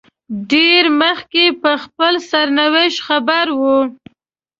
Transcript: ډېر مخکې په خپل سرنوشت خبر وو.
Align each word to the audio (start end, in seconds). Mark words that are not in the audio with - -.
ډېر 0.51 0.83
مخکې 1.01 1.45
په 1.61 1.71
خپل 1.83 2.13
سرنوشت 2.29 2.99
خبر 3.07 3.45
وو. 3.59 3.77